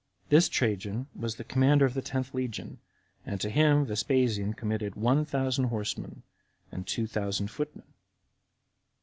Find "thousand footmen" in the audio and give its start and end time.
7.05-7.85